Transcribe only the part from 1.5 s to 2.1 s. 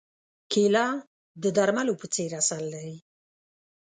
درملو په